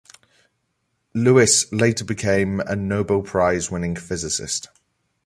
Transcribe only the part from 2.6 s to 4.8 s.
a Nobel Prize-winning physicist.